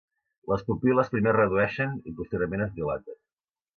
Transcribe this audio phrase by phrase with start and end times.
[0.51, 3.19] Les pupil·les primer es redueixen i posteriorment es dilaten.